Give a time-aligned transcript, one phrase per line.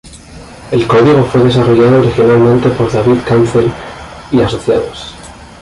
[0.71, 3.71] El código fue desarrollado originalmente por David Cancel
[4.31, 5.13] y asociados.